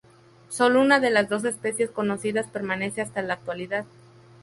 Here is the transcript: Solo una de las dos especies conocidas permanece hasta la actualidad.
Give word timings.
Solo 0.49 0.81
una 0.81 0.99
de 0.99 1.11
las 1.11 1.29
dos 1.29 1.43
especies 1.45 1.91
conocidas 1.91 2.47
permanece 2.47 3.01
hasta 3.01 3.21
la 3.21 3.35
actualidad. 3.35 3.85